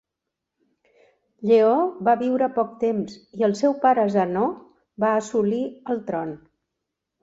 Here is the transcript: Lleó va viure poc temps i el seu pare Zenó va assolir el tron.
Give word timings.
Lleó 1.49 1.75
va 2.09 2.17
viure 2.23 2.49
poc 2.57 2.73
temps 2.87 3.21
i 3.43 3.47
el 3.51 3.55
seu 3.63 3.79
pare 3.87 4.09
Zenó 4.19 4.51
va 5.07 5.17
assolir 5.23 5.65
el 5.97 6.07
tron. 6.13 6.39